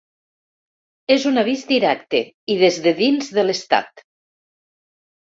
És 1.15 1.25
un 1.31 1.35
avís 1.41 1.65
directe 1.71 2.21
i 2.53 2.55
des 2.61 2.79
de 2.87 2.93
dins 3.01 3.29
de 3.39 3.43
l’estat. 3.45 4.03